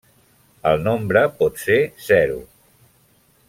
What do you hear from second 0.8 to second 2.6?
nombre pot ser zero.